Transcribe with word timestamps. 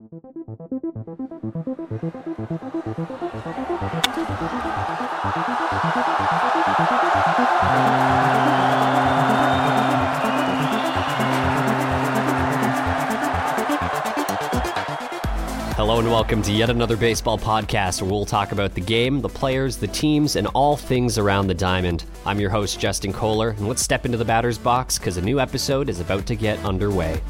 Hello 0.00 0.16
and 15.98 16.08
welcome 16.08 16.40
to 16.40 16.50
yet 16.50 16.70
another 16.70 16.96
baseball 16.96 17.36
podcast 17.36 18.00
where 18.00 18.10
we'll 18.10 18.24
talk 18.24 18.52
about 18.52 18.74
the 18.74 18.80
game, 18.80 19.20
the 19.20 19.28
players, 19.28 19.76
the 19.76 19.86
teams, 19.86 20.36
and 20.36 20.46
all 20.48 20.78
things 20.78 21.18
around 21.18 21.48
the 21.48 21.54
diamond. 21.54 22.04
I'm 22.24 22.40
your 22.40 22.48
host, 22.48 22.80
Justin 22.80 23.12
Koehler, 23.12 23.50
and 23.50 23.68
let's 23.68 23.82
step 23.82 24.06
into 24.06 24.16
the 24.16 24.24
batter's 24.24 24.56
box 24.56 24.98
because 24.98 25.18
a 25.18 25.22
new 25.22 25.38
episode 25.38 25.90
is 25.90 26.00
about 26.00 26.24
to 26.24 26.34
get 26.36 26.58
underway. 26.64 27.20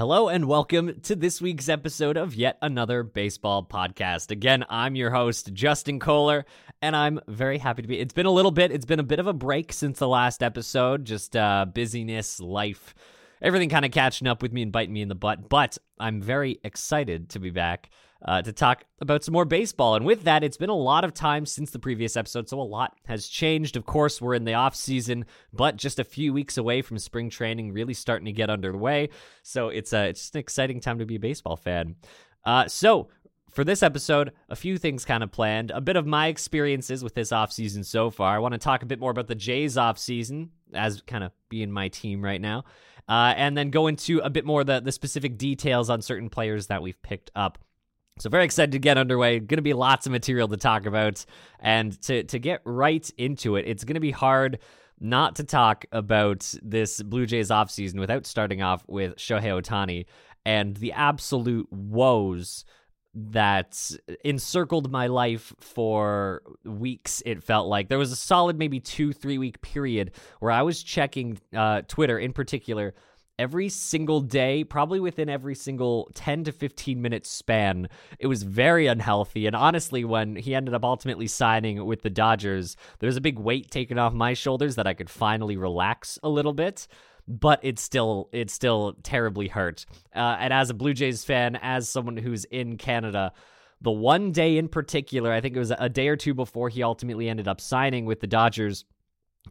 Hello 0.00 0.30
and 0.30 0.46
welcome 0.46 0.98
to 1.02 1.14
this 1.14 1.42
week's 1.42 1.68
episode 1.68 2.16
of 2.16 2.34
yet 2.34 2.56
another 2.62 3.02
baseball 3.02 3.62
podcast. 3.62 4.30
Again, 4.30 4.64
I'm 4.70 4.96
your 4.96 5.10
host, 5.10 5.52
Justin 5.52 6.00
Koehler, 6.00 6.44
and 6.80 6.96
I'm 6.96 7.20
very 7.28 7.58
happy 7.58 7.82
to 7.82 7.88
be. 7.88 7.98
It's 7.98 8.14
been 8.14 8.24
a 8.24 8.30
little 8.30 8.50
bit, 8.50 8.72
it's 8.72 8.86
been 8.86 8.98
a 8.98 9.02
bit 9.02 9.18
of 9.18 9.26
a 9.26 9.34
break 9.34 9.74
since 9.74 9.98
the 9.98 10.08
last 10.08 10.42
episode, 10.42 11.04
just 11.04 11.36
uh, 11.36 11.66
busyness, 11.66 12.40
life, 12.40 12.94
everything 13.42 13.68
kind 13.68 13.84
of 13.84 13.90
catching 13.90 14.26
up 14.26 14.40
with 14.40 14.54
me 14.54 14.62
and 14.62 14.72
biting 14.72 14.94
me 14.94 15.02
in 15.02 15.08
the 15.08 15.14
butt. 15.14 15.50
But 15.50 15.76
I'm 15.98 16.22
very 16.22 16.60
excited 16.64 17.28
to 17.28 17.38
be 17.38 17.50
back 17.50 17.90
uh, 18.24 18.42
to 18.42 18.52
talk 18.52 18.84
about 19.00 19.24
some 19.24 19.32
more 19.32 19.44
baseball. 19.44 19.94
And 19.94 20.04
with 20.04 20.24
that, 20.24 20.44
it's 20.44 20.56
been 20.56 20.70
a 20.70 20.76
lot 20.76 21.04
of 21.04 21.14
time 21.14 21.46
since 21.46 21.70
the 21.70 21.78
previous 21.78 22.16
episode, 22.16 22.48
so 22.48 22.60
a 22.60 22.62
lot 22.62 22.96
has 23.06 23.26
changed. 23.26 23.76
Of 23.76 23.86
course, 23.86 24.20
we're 24.20 24.34
in 24.34 24.44
the 24.44 24.54
off 24.54 24.76
season, 24.76 25.24
but 25.52 25.76
just 25.76 25.98
a 25.98 26.04
few 26.04 26.32
weeks 26.32 26.56
away 26.56 26.82
from 26.82 26.98
spring 26.98 27.30
training, 27.30 27.72
really 27.72 27.94
starting 27.94 28.26
to 28.26 28.32
get 28.32 28.50
underway. 28.50 29.08
So 29.42 29.68
it's 29.68 29.92
a 29.92 30.08
it's 30.08 30.20
just 30.20 30.34
an 30.34 30.40
exciting 30.40 30.80
time 30.80 30.98
to 30.98 31.06
be 31.06 31.16
a 31.16 31.20
baseball 31.20 31.56
fan. 31.56 31.96
Uh, 32.44 32.68
so 32.68 33.08
for 33.50 33.64
this 33.64 33.82
episode, 33.82 34.32
a 34.48 34.56
few 34.56 34.78
things 34.78 35.04
kind 35.04 35.22
of 35.22 35.32
planned. 35.32 35.70
A 35.70 35.80
bit 35.80 35.96
of 35.96 36.06
my 36.06 36.28
experiences 36.28 37.02
with 37.02 37.14
this 37.14 37.30
offseason 37.30 37.84
so 37.84 38.10
far. 38.10 38.34
I 38.34 38.38
want 38.38 38.52
to 38.52 38.58
talk 38.58 38.82
a 38.82 38.86
bit 38.86 39.00
more 39.00 39.10
about 39.10 39.26
the 39.26 39.34
Jays 39.34 39.76
offseason 39.76 40.50
as 40.72 41.02
kind 41.02 41.24
of 41.24 41.32
being 41.48 41.70
my 41.70 41.88
team 41.88 42.22
right 42.22 42.40
now. 42.40 42.64
Uh, 43.08 43.34
and 43.36 43.56
then 43.56 43.70
go 43.70 43.88
into 43.88 44.20
a 44.20 44.30
bit 44.30 44.44
more 44.44 44.62
the, 44.62 44.80
the 44.80 44.92
specific 44.92 45.36
details 45.36 45.90
on 45.90 46.00
certain 46.00 46.30
players 46.30 46.68
that 46.68 46.80
we've 46.80 47.00
picked 47.02 47.30
up. 47.34 47.58
So 48.18 48.28
very 48.28 48.44
excited 48.44 48.72
to 48.72 48.78
get 48.78 48.98
underway. 48.98 49.38
Going 49.38 49.58
to 49.58 49.62
be 49.62 49.72
lots 49.72 50.06
of 50.06 50.12
material 50.12 50.48
to 50.48 50.56
talk 50.56 50.84
about, 50.86 51.24
and 51.58 52.00
to 52.02 52.24
to 52.24 52.38
get 52.38 52.60
right 52.64 53.08
into 53.16 53.56
it, 53.56 53.66
it's 53.66 53.84
going 53.84 53.94
to 53.94 54.00
be 54.00 54.10
hard 54.10 54.58
not 55.00 55.36
to 55.36 55.44
talk 55.44 55.86
about 55.92 56.52
this 56.62 57.02
Blue 57.02 57.24
Jays 57.24 57.48
offseason 57.48 57.98
without 57.98 58.26
starting 58.26 58.60
off 58.60 58.84
with 58.86 59.16
Shohei 59.16 59.62
Ohtani 59.62 60.04
and 60.44 60.76
the 60.76 60.92
absolute 60.92 61.70
woes 61.72 62.64
that 63.12 63.90
encircled 64.24 64.90
my 64.90 65.08
life 65.08 65.52
for 65.58 66.42
weeks 66.64 67.22
it 67.26 67.42
felt 67.42 67.66
like 67.66 67.88
there 67.88 67.98
was 67.98 68.12
a 68.12 68.16
solid 68.16 68.56
maybe 68.56 68.78
two 68.78 69.12
three 69.12 69.36
week 69.36 69.60
period 69.62 70.12
where 70.38 70.52
i 70.52 70.62
was 70.62 70.80
checking 70.80 71.36
uh, 71.56 71.82
twitter 71.88 72.20
in 72.20 72.32
particular 72.32 72.94
every 73.40 73.70
single 73.70 74.20
day, 74.20 74.62
probably 74.62 75.00
within 75.00 75.30
every 75.30 75.54
single 75.54 76.10
10 76.12 76.44
to 76.44 76.52
15 76.52 77.00
minute 77.00 77.24
span. 77.24 77.88
It 78.18 78.26
was 78.26 78.42
very 78.42 78.86
unhealthy. 78.86 79.46
And 79.46 79.56
honestly, 79.56 80.04
when 80.04 80.36
he 80.36 80.54
ended 80.54 80.74
up 80.74 80.84
ultimately 80.84 81.26
signing 81.26 81.86
with 81.86 82.02
the 82.02 82.10
Dodgers, 82.10 82.76
there 82.98 83.06
was 83.06 83.16
a 83.16 83.22
big 83.22 83.38
weight 83.38 83.70
taken 83.70 83.98
off 83.98 84.12
my 84.12 84.34
shoulders 84.34 84.76
that 84.76 84.86
I 84.86 84.92
could 84.92 85.08
finally 85.08 85.56
relax 85.56 86.18
a 86.22 86.28
little 86.28 86.52
bit. 86.52 86.86
But 87.26 87.60
it's 87.62 87.80
still 87.80 88.28
it's 88.32 88.52
still 88.52 88.96
terribly 89.02 89.48
hurt. 89.48 89.86
Uh, 90.14 90.36
and 90.38 90.52
as 90.52 90.68
a 90.68 90.74
Blue 90.74 90.92
Jays 90.92 91.24
fan, 91.24 91.56
as 91.62 91.88
someone 91.88 92.16
who's 92.16 92.44
in 92.44 92.76
Canada, 92.76 93.32
the 93.80 93.90
one 93.90 94.32
day 94.32 94.58
in 94.58 94.68
particular, 94.68 95.32
I 95.32 95.40
think 95.40 95.56
it 95.56 95.60
was 95.60 95.72
a 95.78 95.88
day 95.88 96.08
or 96.08 96.16
two 96.16 96.34
before 96.34 96.68
he 96.68 96.82
ultimately 96.82 97.28
ended 97.28 97.48
up 97.48 97.60
signing 97.60 98.04
with 98.04 98.20
the 98.20 98.26
Dodgers 98.26 98.84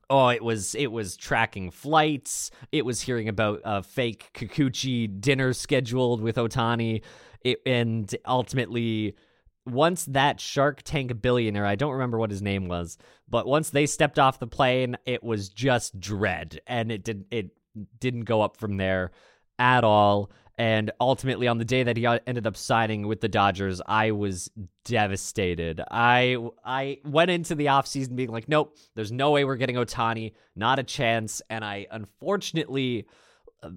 Oh, 0.10 0.30
it 0.30 0.44
was 0.44 0.76
it 0.76 0.92
was 0.92 1.18
tracking 1.18 1.72
flights. 1.72 2.52
It 2.72 2.86
was 2.86 3.02
hearing 3.02 3.28
about 3.28 3.62
a 3.64 3.84
fake 3.84 4.32
Kikuchi 4.34 5.20
dinner 5.20 5.54
scheduled 5.54 6.22
with 6.22 6.36
Ohtani. 6.36 7.02
it, 7.42 7.60
and 7.66 8.14
ultimately, 8.26 9.16
once 9.66 10.06
that 10.06 10.40
Shark 10.40 10.82
Tank 10.84 11.22
billionaire, 11.22 11.66
I 11.66 11.76
don't 11.76 11.94
remember 11.94 12.18
what 12.18 12.32
his 12.32 12.42
name 12.42 12.68
was, 12.68 12.98
but 13.28 13.48
once 13.48 13.70
they 13.70 13.86
stepped 13.86 14.20
off 14.20 14.40
the 14.40 14.48
plane, 14.48 14.98
it 15.06 15.24
was 15.24 15.50
just 15.50 16.00
dread, 16.00 16.60
and 16.68 16.92
it 16.92 17.04
did 17.04 17.26
it 17.32 17.50
didn't 18.00 18.26
go 18.26 18.42
up 18.42 18.58
from 18.58 18.78
there 18.78 19.12
at 19.58 19.84
all. 19.84 20.32
And 20.59 20.92
ultimately, 21.00 21.47
on 21.47 21.58
the 21.58 21.64
day 21.64 21.84
that 21.84 21.96
he 21.96 22.06
ended 22.06 22.46
up 22.46 22.58
signing 22.58 23.08
with 23.08 23.22
the 23.22 23.30
Dodgers, 23.30 23.81
I 23.88 24.12
was 24.12 24.52
devastated. 24.84 25.81
I 25.90 26.36
I 26.66 27.00
went 27.06 27.31
into 27.31 27.56
the 27.56 27.68
offseason 27.68 28.18
being 28.18 28.30
like, 28.30 28.50
nope, 28.50 28.78
there's 28.94 29.12
no 29.12 29.31
way 29.31 29.46
we're 29.46 29.56
getting 29.56 29.78
Ohtani, 29.78 30.34
not 30.58 30.78
a 30.78 30.84
chance. 30.84 31.42
And 31.50 31.64
I 31.64 31.88
unfortunately 31.90 33.08
uh, 33.64 33.69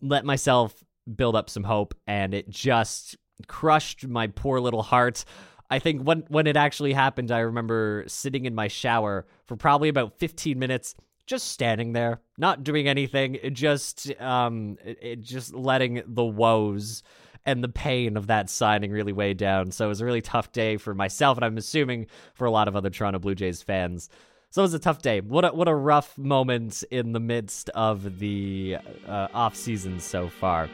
let 0.00 0.24
myself 0.24 0.82
build 1.14 1.36
up 1.36 1.50
some 1.50 1.64
hope, 1.64 1.94
and 2.06 2.32
it 2.32 2.48
just 2.48 3.18
crushed 3.46 4.06
my 4.06 4.26
poor 4.28 4.60
little 4.60 4.82
heart. 4.82 5.26
I 5.68 5.78
think 5.78 6.04
when 6.04 6.24
when 6.28 6.46
it 6.46 6.56
actually 6.56 6.94
happened, 6.94 7.30
I 7.30 7.40
remember 7.40 8.04
sitting 8.06 8.46
in 8.46 8.54
my 8.54 8.68
shower 8.68 9.26
for 9.46 9.56
probably 9.56 9.90
about 9.90 10.18
15 10.18 10.58
minutes 10.58 10.94
just 11.30 11.52
standing 11.52 11.92
there, 11.92 12.20
not 12.36 12.64
doing 12.64 12.88
anything, 12.88 13.38
just 13.52 14.10
um, 14.20 14.76
it, 14.84 15.20
just 15.20 15.54
letting 15.54 16.02
the 16.04 16.24
woes 16.24 17.04
and 17.46 17.62
the 17.62 17.68
pain 17.68 18.16
of 18.16 18.26
that 18.26 18.50
signing 18.50 18.90
really 18.90 19.12
weigh 19.12 19.32
down. 19.32 19.70
So 19.70 19.84
it 19.84 19.88
was 19.88 20.00
a 20.00 20.04
really 20.04 20.22
tough 20.22 20.50
day 20.50 20.76
for 20.76 20.92
myself, 20.92 21.38
and 21.38 21.44
I'm 21.44 21.56
assuming 21.56 22.08
for 22.34 22.46
a 22.46 22.50
lot 22.50 22.66
of 22.66 22.74
other 22.74 22.90
Toronto 22.90 23.20
Blue 23.20 23.36
Jays 23.36 23.62
fans. 23.62 24.08
So 24.50 24.62
it 24.62 24.64
was 24.64 24.74
a 24.74 24.80
tough 24.80 25.02
day. 25.02 25.20
What 25.20 25.44
a, 25.44 25.50
what 25.50 25.68
a 25.68 25.74
rough 25.74 26.18
moment 26.18 26.82
in 26.90 27.12
the 27.12 27.20
midst 27.20 27.70
of 27.70 28.18
the 28.18 28.78
uh, 29.06 29.28
off 29.32 29.54
season 29.54 30.00
so 30.00 30.28
far. 30.28 30.68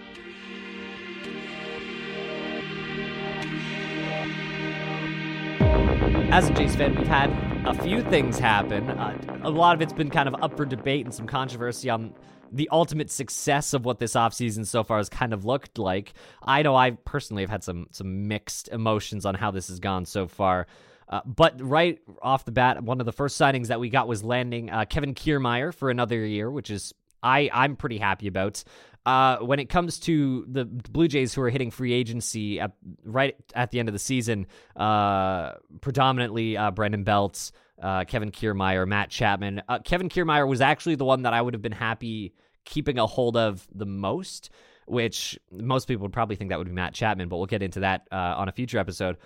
As 6.33 6.49
a 6.49 6.55
Jays 6.55 6.75
fan, 6.75 6.94
we've 6.94 7.06
had 7.06 7.56
a 7.66 7.75
few 7.82 8.00
things 8.00 8.38
happen. 8.38 8.88
Uh, 8.91 9.41
a 9.43 9.50
lot 9.50 9.75
of 9.75 9.82
it's 9.82 9.93
been 9.93 10.09
kind 10.09 10.28
of 10.28 10.37
up 10.41 10.56
for 10.56 10.65
debate 10.65 11.04
and 11.04 11.12
some 11.12 11.27
controversy 11.27 11.91
on 11.91 12.15
the 12.53 12.69
ultimate 12.71 13.10
success 13.10 13.75
of 13.75 13.84
what 13.84 13.99
this 13.99 14.12
offseason 14.15 14.65
so 14.65 14.84
far 14.84 14.99
has 14.99 15.09
kind 15.09 15.32
of 15.32 15.44
looked 15.44 15.76
like. 15.76 16.15
I 16.41 16.62
know 16.62 16.76
I 16.76 16.93
personally 16.93 17.43
have 17.43 17.50
had 17.50 17.65
some 17.65 17.88
some 17.91 18.28
mixed 18.28 18.69
emotions 18.69 19.26
on 19.26 19.34
how 19.34 19.50
this 19.50 19.66
has 19.66 19.81
gone 19.81 20.06
so 20.06 20.28
far. 20.28 20.69
Uh, 21.09 21.22
but 21.25 21.60
right 21.60 21.99
off 22.22 22.44
the 22.44 22.53
bat, 22.53 22.82
one 22.84 23.00
of 23.00 23.06
the 23.06 23.12
first 23.12 23.41
signings 23.41 23.66
that 23.66 23.81
we 23.81 23.88
got 23.91 24.06
was 24.06 24.22
landing 24.22 24.71
uh, 24.71 24.84
Kevin 24.84 25.15
Kiermaier 25.15 25.75
for 25.75 25.91
another 25.91 26.25
year, 26.25 26.49
which 26.49 26.71
is 26.71 26.94
I 27.26 27.50
I'm 27.53 27.76
pretty 27.76 27.98
happy 27.98 28.28
about. 28.28 28.62
Uh, 29.04 29.38
when 29.38 29.60
it 29.60 29.69
comes 29.69 30.00
to 30.00 30.44
the 30.48 30.64
Blue 30.64 31.06
Jays 31.06 31.32
who 31.32 31.41
are 31.42 31.50
hitting 31.50 31.70
free 31.70 31.92
agency 31.92 32.59
at, 32.59 32.72
right 33.04 33.37
at 33.54 33.70
the 33.70 33.78
end 33.78 33.88
of 33.88 33.92
the 33.92 34.00
season, 34.00 34.48
uh, 34.75 35.53
predominantly 35.81 36.56
uh, 36.56 36.72
Brandon 36.72 37.04
Belt, 37.04 37.53
uh, 37.81 38.04
Kevin 38.04 38.32
Kiermaier, 38.32 38.87
Matt 38.87 39.10
Chapman. 39.10 39.62
Uh, 39.69 39.78
Kevin 39.78 40.09
Kiermaier 40.09 40.48
was 40.48 40.60
actually 40.60 40.97
the 40.97 41.04
one 41.04 41.22
that 41.22 41.32
I 41.32 41.41
would 41.41 41.54
have 41.54 41.62
been 41.62 41.70
happy 41.70 42.34
keeping 42.64 42.98
a 42.98 43.06
hold 43.06 43.37
of 43.37 43.64
the 43.72 43.87
most, 43.87 44.50
which 44.87 45.38
most 45.53 45.87
people 45.87 46.03
would 46.03 46.12
probably 46.12 46.34
think 46.34 46.50
that 46.50 46.58
would 46.58 46.66
be 46.66 46.75
Matt 46.75 46.93
Chapman, 46.93 47.28
but 47.28 47.37
we'll 47.37 47.47
get 47.47 47.62
into 47.62 47.81
that 47.81 48.08
uh, 48.10 48.34
on 48.37 48.48
a 48.48 48.53
future 48.53 48.78
episode. 48.78 49.19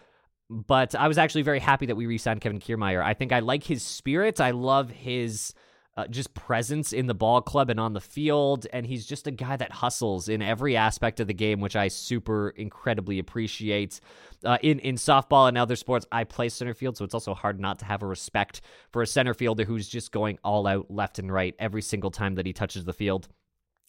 But 0.50 0.94
I 0.94 1.08
was 1.08 1.16
actually 1.16 1.42
very 1.42 1.60
happy 1.60 1.86
that 1.86 1.96
we 1.96 2.04
re 2.04 2.18
signed 2.18 2.42
Kevin 2.42 2.60
Kiermaier. 2.60 3.02
I 3.02 3.14
think 3.14 3.32
I 3.32 3.38
like 3.38 3.64
his 3.64 3.82
spirit. 3.82 4.42
I 4.42 4.50
love 4.50 4.90
his 4.90 5.54
uh, 5.96 6.06
just 6.06 6.32
presence 6.34 6.92
in 6.92 7.06
the 7.06 7.14
ball 7.14 7.42
club 7.42 7.68
and 7.70 7.80
on 7.80 7.92
the 7.92 8.00
field. 8.00 8.66
And 8.72 8.86
he's 8.86 9.06
just 9.06 9.26
a 9.26 9.30
guy 9.30 9.56
that 9.56 9.72
hustles 9.72 10.28
in 10.28 10.42
every 10.42 10.76
aspect 10.76 11.20
of 11.20 11.26
the 11.26 11.34
game, 11.34 11.60
which 11.60 11.76
I 11.76 11.88
super 11.88 12.50
incredibly 12.50 13.18
appreciate. 13.18 14.00
Uh, 14.44 14.56
in 14.62 14.78
in 14.78 14.94
softball 14.94 15.48
and 15.48 15.59
other 15.59 15.76
sports, 15.76 16.06
I 16.10 16.24
play 16.24 16.48
center 16.48 16.74
field, 16.74 16.97
so 16.97 17.04
it's 17.04 17.15
also 17.15 17.34
hard 17.34 17.60
not 17.60 17.78
to 17.80 17.84
have 17.84 18.03
a 18.03 18.06
respect 18.06 18.62
for 18.92 19.03
a 19.03 19.06
center 19.06 19.34
fielder 19.34 19.65
who's 19.65 19.88
just 19.88 20.12
going 20.12 20.38
all 20.42 20.66
out 20.66 20.91
left 20.91 21.18
and 21.18 21.30
right 21.30 21.54
every 21.59 21.82
single 21.82 22.10
time 22.10 22.36
that 22.36 22.47
he 22.47 22.53
touches 22.53 22.84
the 22.84 22.94
field. 22.94 23.28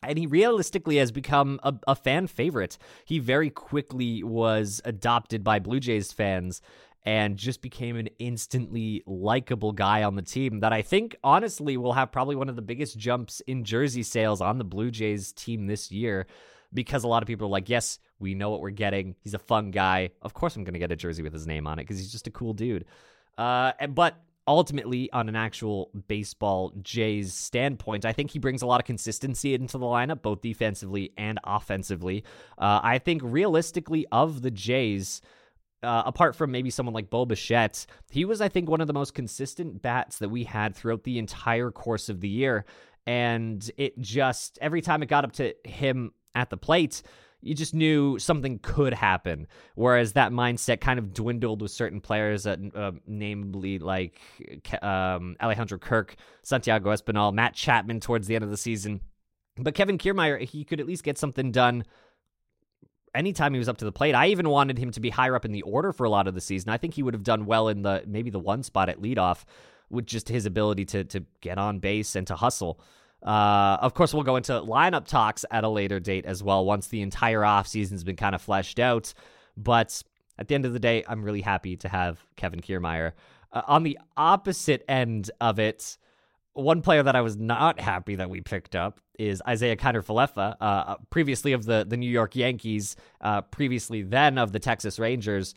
And 0.03 0.17
he 0.17 0.25
realistically 0.25 0.97
has 0.97 1.11
become 1.11 1.59
a, 1.61 1.75
a, 1.87 1.95
fan 1.95 2.25
favorite. 2.25 2.79
He 3.05 3.19
very 3.19 3.51
quickly 3.51 4.23
was 4.23 4.81
adopted 4.83 5.43
by 5.43 5.59
Blue 5.59 5.79
Jays 5.79 6.11
fans 6.11 6.59
and 7.03 7.38
just 7.38 7.62
became 7.62 7.95
an 7.95 8.09
instantly 8.19 9.03
likable 9.07 9.71
guy 9.71 10.03
on 10.03 10.15
the 10.15 10.21
team 10.21 10.59
that 10.59 10.71
I 10.71 10.81
think 10.81 11.15
honestly 11.24 11.77
will 11.77 11.94
have 11.94 12.12
probably 12.12 12.36
one 12.36 12.50
of 12.50 12.56
the 12.56 12.62
biggest 12.62 12.98
jumps 12.98 13.42
in 13.42 13.63
jersey 13.63 14.03
sales 14.03 14.42
on 14.42 14.57
the 14.57 14.63
Blue 14.63 14.92
Jays 14.92 15.31
team 15.31 15.65
this 15.65 15.92
year 15.92 16.27
because 16.74 17.03
a 17.03 17.07
lot 17.07 17.24
of 17.24 17.27
people 17.27 17.48
are 17.48 17.51
like, 17.51 17.69
yes, 17.69 18.00
we 18.19 18.36
know 18.36 18.50
what 18.50 18.62
we're 18.62 18.69
getting. 18.69 19.15
He's 19.24 19.33
a 19.33 19.39
fun 19.39 19.71
guy. 19.71 20.12
Of 20.21 20.33
course, 20.33 20.56
I'm 20.56 20.63
going 20.63 20.74
to 20.74 20.80
get 20.80 20.92
a 20.92 20.95
jersey 20.95 21.24
with 21.24 21.33
his 21.33 21.48
name 21.48 21.68
on 21.68 21.80
it 21.80 21.83
because 21.83 21.98
he's 21.98 22.12
just 22.12 22.27
a 22.27 22.31
cool 22.31 22.53
dude. 22.53 22.86
Uh, 23.38 23.71
but 23.88 24.21
ultimately, 24.48 25.12
on 25.12 25.27
an 25.27 25.36
actual 25.36 25.89
baseball 26.07 26.71
Jays 26.81 27.33
standpoint, 27.33 28.06
I 28.06 28.13
think 28.13 28.31
he 28.31 28.39
brings 28.39 28.62
a 28.62 28.68
lot 28.68 28.80
of 28.80 28.86
consistency 28.86 29.53
into 29.53 29.77
the 29.77 29.86
lineup, 29.86 30.21
both 30.21 30.42
defensively 30.42 31.12
and 31.18 31.39
offensively. 31.44 32.24
Uh, 32.57 32.80
I 32.83 33.00
think 33.00 33.21
realistically, 33.24 34.06
of 34.12 34.42
the 34.44 34.51
Jays, 34.51 35.21
uh, 35.83 36.03
apart 36.05 36.35
from 36.35 36.51
maybe 36.51 36.69
someone 36.69 36.93
like 36.93 37.09
Bo 37.09 37.25
Bichette, 37.25 37.85
he 38.09 38.25
was, 38.25 38.41
I 38.41 38.49
think, 38.49 38.69
one 38.69 38.81
of 38.81 38.87
the 38.87 38.93
most 38.93 39.13
consistent 39.13 39.81
bats 39.81 40.19
that 40.19 40.29
we 40.29 40.43
had 40.43 40.75
throughout 40.75 41.03
the 41.03 41.17
entire 41.17 41.71
course 41.71 42.09
of 42.09 42.21
the 42.21 42.29
year. 42.29 42.65
And 43.07 43.69
it 43.77 43.99
just, 43.99 44.59
every 44.61 44.81
time 44.81 45.01
it 45.01 45.07
got 45.07 45.25
up 45.25 45.33
to 45.33 45.55
him 45.65 46.13
at 46.35 46.49
the 46.49 46.57
plate, 46.57 47.01
you 47.41 47.55
just 47.55 47.73
knew 47.73 48.19
something 48.19 48.59
could 48.59 48.93
happen. 48.93 49.47
Whereas 49.75 50.13
that 50.13 50.31
mindset 50.31 50.79
kind 50.79 50.99
of 50.99 51.13
dwindled 51.13 51.61
with 51.61 51.71
certain 51.71 51.99
players, 51.99 52.45
uh, 52.45 52.57
uh, 52.75 52.91
namely 53.07 53.79
like 53.79 54.19
um, 54.83 55.35
Alejandro 55.41 55.79
Kirk, 55.79 56.15
Santiago 56.43 56.91
Espinal, 56.91 57.33
Matt 57.33 57.55
Chapman 57.55 57.99
towards 57.99 58.27
the 58.27 58.35
end 58.35 58.43
of 58.43 58.51
the 58.51 58.57
season. 58.57 59.01
But 59.57 59.73
Kevin 59.73 59.97
Kiermaier, 59.97 60.39
he 60.41 60.63
could 60.63 60.79
at 60.79 60.85
least 60.87 61.03
get 61.03 61.17
something 61.17 61.51
done 61.51 61.83
anytime 63.13 63.53
he 63.53 63.59
was 63.59 63.69
up 63.69 63.77
to 63.77 63.85
the 63.85 63.91
plate. 63.91 64.15
I 64.15 64.27
even 64.27 64.49
wanted 64.49 64.77
him 64.77 64.91
to 64.91 64.99
be 64.99 65.09
higher 65.09 65.35
up 65.35 65.45
in 65.45 65.51
the 65.51 65.61
order 65.63 65.91
for 65.91 66.05
a 66.05 66.09
lot 66.09 66.27
of 66.27 66.33
the 66.33 66.41
season. 66.41 66.69
I 66.69 66.77
think 66.77 66.93
he 66.93 67.03
would 67.03 67.13
have 67.13 67.23
done 67.23 67.45
well 67.45 67.67
in 67.67 67.81
the 67.81 68.03
maybe 68.07 68.29
the 68.29 68.39
one 68.39 68.63
spot 68.63 68.89
at 68.89 69.01
leadoff 69.01 69.43
with 69.89 70.05
just 70.05 70.29
his 70.29 70.45
ability 70.45 70.85
to 70.85 71.03
to 71.05 71.23
get 71.41 71.57
on 71.57 71.79
base 71.79 72.15
and 72.15 72.25
to 72.27 72.35
hustle. 72.35 72.79
Uh, 73.23 73.77
of 73.81 73.93
course, 73.93 74.13
we'll 74.13 74.23
go 74.23 74.35
into 74.35 74.53
lineup 74.53 75.05
talks 75.05 75.45
at 75.51 75.63
a 75.63 75.69
later 75.69 75.99
date 75.99 76.25
as 76.25 76.41
well 76.41 76.65
once 76.65 76.87
the 76.87 77.01
entire 77.01 77.41
offseason's 77.41 78.03
been 78.03 78.15
kind 78.15 78.33
of 78.33 78.41
fleshed 78.41 78.79
out. 78.79 79.13
But 79.55 80.01
at 80.39 80.47
the 80.47 80.55
end 80.55 80.65
of 80.65 80.73
the 80.73 80.79
day, 80.79 81.03
I'm 81.07 81.23
really 81.23 81.41
happy 81.41 81.75
to 81.77 81.89
have 81.89 82.25
Kevin 82.35 82.61
Kiermaier. 82.61 83.11
Uh, 83.53 83.61
on 83.67 83.83
the 83.83 83.99
opposite 84.17 84.83
end 84.87 85.29
of 85.39 85.59
it, 85.59 85.97
one 86.53 86.81
player 86.81 87.03
that 87.03 87.15
I 87.15 87.21
was 87.21 87.38
not 87.38 87.80
happy 87.80 88.15
that 88.15 88.30
we 88.30 88.42
picked 88.42 88.75
up 88.75 89.00
is 89.18 89.42
Isiah 89.50 89.75
Kiner 89.75 90.03
uh, 90.38 90.56
uh, 90.59 90.95
previously 91.09 91.53
of 91.53 91.65
the, 91.65 91.86
the 91.88 91.98
New 91.98 92.09
York 92.09 92.36
Yankees, 92.36 92.95
uh, 93.21 93.42
previously 93.42 94.01
then 94.01 94.38
of 94.38 94.51
the 94.51 94.59
Texas 94.59 95.00
Rangers. 95.00 95.53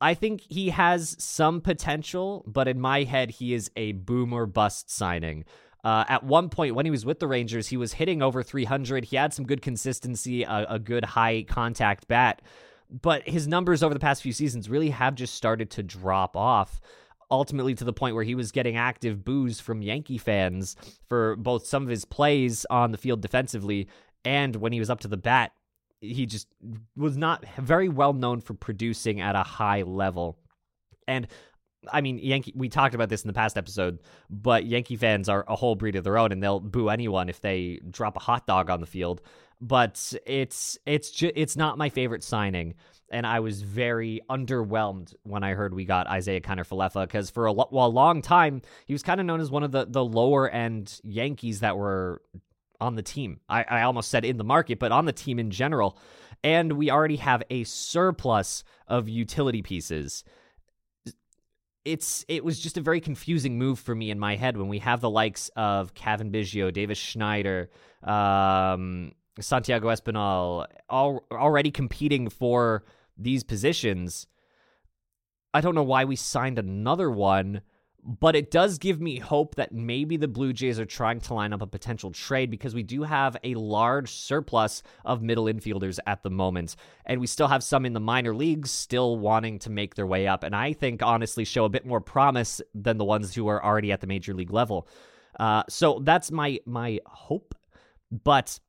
I 0.00 0.14
think 0.14 0.42
he 0.48 0.70
has 0.70 1.16
some 1.18 1.60
potential, 1.60 2.44
but 2.46 2.68
in 2.68 2.80
my 2.80 3.04
head, 3.04 3.30
he 3.30 3.54
is 3.54 3.70
a 3.76 3.92
boomer 3.92 4.46
bust 4.46 4.90
signing. 4.90 5.44
Uh, 5.82 6.04
at 6.08 6.24
one 6.24 6.48
point, 6.48 6.74
when 6.74 6.86
he 6.86 6.90
was 6.90 7.06
with 7.06 7.20
the 7.20 7.28
Rangers, 7.28 7.68
he 7.68 7.76
was 7.76 7.94
hitting 7.94 8.22
over 8.22 8.42
300. 8.42 9.04
He 9.04 9.16
had 9.16 9.32
some 9.32 9.46
good 9.46 9.62
consistency, 9.62 10.42
a, 10.42 10.66
a 10.68 10.78
good 10.78 11.04
high 11.04 11.44
contact 11.46 12.08
bat, 12.08 12.42
but 12.90 13.26
his 13.28 13.46
numbers 13.46 13.82
over 13.82 13.94
the 13.94 14.00
past 14.00 14.22
few 14.22 14.32
seasons 14.32 14.68
really 14.68 14.90
have 14.90 15.14
just 15.14 15.34
started 15.34 15.70
to 15.70 15.82
drop 15.82 16.36
off 16.36 16.80
ultimately 17.34 17.74
to 17.74 17.84
the 17.84 17.92
point 17.92 18.14
where 18.14 18.24
he 18.24 18.34
was 18.34 18.52
getting 18.52 18.76
active 18.76 19.24
boos 19.24 19.60
from 19.60 19.82
Yankee 19.82 20.18
fans 20.18 20.76
for 21.08 21.36
both 21.36 21.66
some 21.66 21.82
of 21.82 21.88
his 21.88 22.04
plays 22.04 22.64
on 22.70 22.92
the 22.92 22.98
field 22.98 23.20
defensively 23.20 23.88
and 24.24 24.56
when 24.56 24.72
he 24.72 24.80
was 24.80 24.90
up 24.90 25.00
to 25.00 25.08
the 25.08 25.16
bat. 25.16 25.52
He 26.00 26.26
just 26.26 26.48
was 26.96 27.16
not 27.16 27.44
very 27.58 27.88
well 27.88 28.12
known 28.12 28.40
for 28.40 28.54
producing 28.54 29.20
at 29.20 29.36
a 29.36 29.42
high 29.42 29.82
level. 29.82 30.38
And 31.08 31.26
I 31.92 32.00
mean, 32.00 32.18
Yankee. 32.18 32.52
We 32.54 32.68
talked 32.68 32.94
about 32.94 33.08
this 33.08 33.22
in 33.22 33.28
the 33.28 33.34
past 33.34 33.56
episode, 33.56 33.98
but 34.30 34.64
Yankee 34.64 34.96
fans 34.96 35.28
are 35.28 35.44
a 35.48 35.56
whole 35.56 35.74
breed 35.74 35.96
of 35.96 36.04
their 36.04 36.18
own, 36.18 36.32
and 36.32 36.42
they'll 36.42 36.60
boo 36.60 36.88
anyone 36.88 37.28
if 37.28 37.40
they 37.40 37.80
drop 37.90 38.16
a 38.16 38.20
hot 38.20 38.46
dog 38.46 38.70
on 38.70 38.80
the 38.80 38.86
field. 38.86 39.20
But 39.60 40.12
it's 40.26 40.78
it's 40.86 41.10
ju- 41.10 41.32
it's 41.34 41.56
not 41.56 41.78
my 41.78 41.88
favorite 41.88 42.22
signing 42.22 42.74
and 43.14 43.24
I 43.24 43.38
was 43.38 43.62
very 43.62 44.20
underwhelmed 44.28 45.14
when 45.22 45.44
I 45.44 45.54
heard 45.54 45.72
we 45.72 45.84
got 45.84 46.12
Isiah 46.12 46.40
Kiner 46.40 46.66
Falefa 46.66 47.06
because 47.06 47.30
for 47.30 47.46
a, 47.46 47.52
lo- 47.52 47.68
well, 47.70 47.86
a 47.86 47.88
long 47.88 48.22
time 48.22 48.60
he 48.86 48.92
was 48.92 49.04
kind 49.04 49.20
of 49.20 49.26
known 49.26 49.40
as 49.40 49.52
one 49.52 49.62
of 49.62 49.70
the 49.70 49.86
the 49.86 50.04
lower 50.04 50.48
end 50.48 51.00
Yankees 51.04 51.60
that 51.60 51.76
were 51.76 52.20
on 52.80 52.96
the 52.96 53.02
team. 53.02 53.38
I, 53.48 53.62
I 53.62 53.82
almost 53.82 54.10
said 54.10 54.24
in 54.24 54.36
the 54.36 54.44
market, 54.44 54.80
but 54.80 54.90
on 54.90 55.04
the 55.04 55.12
team 55.12 55.38
in 55.38 55.52
general. 55.52 55.96
And 56.42 56.72
we 56.72 56.90
already 56.90 57.16
have 57.16 57.44
a 57.50 57.62
surplus 57.64 58.64
of 58.88 59.08
utility 59.08 59.62
pieces. 59.62 60.24
It's 61.84 62.24
it 62.26 62.44
was 62.44 62.58
just 62.58 62.76
a 62.76 62.80
very 62.80 63.00
confusing 63.00 63.58
move 63.58 63.78
for 63.78 63.94
me 63.94 64.10
in 64.10 64.18
my 64.18 64.34
head 64.34 64.56
when 64.56 64.66
we 64.66 64.80
have 64.80 65.00
the 65.00 65.08
likes 65.08 65.50
of 65.54 65.94
Cavan 65.94 66.32
Biggio, 66.32 66.72
Davis 66.72 66.98
Schneider, 66.98 67.70
um, 68.02 69.12
Santiago 69.38 69.88
Espinal, 69.88 70.66
all, 70.88 71.24
already 71.30 71.70
competing 71.70 72.28
for 72.28 72.84
these 73.16 73.44
positions. 73.44 74.26
I 75.52 75.60
don't 75.60 75.74
know 75.74 75.82
why 75.82 76.04
we 76.04 76.16
signed 76.16 76.58
another 76.58 77.10
one, 77.10 77.62
but 78.02 78.36
it 78.36 78.50
does 78.50 78.76
give 78.76 79.00
me 79.00 79.18
hope 79.18 79.54
that 79.54 79.72
maybe 79.72 80.18
the 80.18 80.28
Blue 80.28 80.52
Jays 80.52 80.78
are 80.78 80.84
trying 80.84 81.20
to 81.20 81.32
line 81.32 81.54
up 81.54 81.62
a 81.62 81.66
potential 81.66 82.10
trade 82.10 82.50
because 82.50 82.74
we 82.74 82.82
do 82.82 83.02
have 83.02 83.36
a 83.42 83.54
large 83.54 84.10
surplus 84.10 84.82
of 85.06 85.22
middle 85.22 85.44
infielders 85.44 85.98
at 86.06 86.22
the 86.22 86.28
moment. 86.28 86.76
And 87.06 87.18
we 87.18 87.26
still 87.26 87.48
have 87.48 87.62
some 87.64 87.86
in 87.86 87.94
the 87.94 88.00
minor 88.00 88.34
leagues 88.34 88.70
still 88.70 89.16
wanting 89.16 89.58
to 89.60 89.70
make 89.70 89.94
their 89.94 90.06
way 90.06 90.26
up. 90.26 90.44
And 90.44 90.54
I 90.54 90.74
think, 90.74 91.02
honestly, 91.02 91.44
show 91.44 91.64
a 91.64 91.70
bit 91.70 91.86
more 91.86 92.00
promise 92.00 92.60
than 92.74 92.98
the 92.98 93.06
ones 93.06 93.34
who 93.34 93.48
are 93.48 93.64
already 93.64 93.90
at 93.90 94.02
the 94.02 94.06
major 94.06 94.34
league 94.34 94.52
level. 94.52 94.86
Uh, 95.40 95.62
so 95.68 96.00
that's 96.02 96.30
my 96.30 96.60
my 96.66 97.00
hope. 97.06 97.54
But 98.10 98.60